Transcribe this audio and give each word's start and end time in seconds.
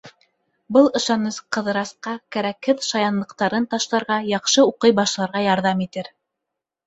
Был 0.77 0.87
ышаныс 0.99 1.35
Ҡыҙырасҡа 1.57 2.13
кәрәкһеҙ 2.35 2.81
шаянлыҡтарын 2.87 3.67
ташларға, 3.73 4.17
яҡшы 4.31 4.67
уҡый 4.71 4.95
башларға 5.01 5.45
ярҙам 5.51 5.85
итер. 5.87 6.11